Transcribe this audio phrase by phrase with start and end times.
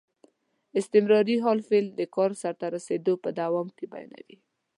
[0.79, 4.37] استمراري حال فعل د کار سرته رسېدل په دوام کې بیانیوي.